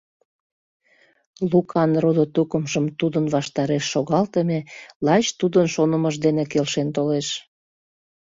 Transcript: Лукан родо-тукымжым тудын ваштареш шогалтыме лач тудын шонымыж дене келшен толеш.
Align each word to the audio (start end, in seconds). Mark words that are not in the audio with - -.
Лукан 1.51 1.91
родо-тукымжым 2.03 2.85
тудын 2.99 3.25
ваштареш 3.33 3.83
шогалтыме 3.93 4.59
лач 5.05 5.25
тудын 5.39 5.65
шонымыж 5.75 6.15
дене 6.25 6.43
келшен 6.51 6.87
толеш. 6.95 7.27